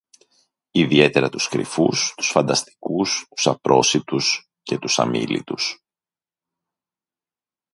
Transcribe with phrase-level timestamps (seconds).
[0.71, 5.83] ιδιαίτερα τους κρυφούς, τους φανταστικούς, τους απρόσιτους και τους αμίλητους.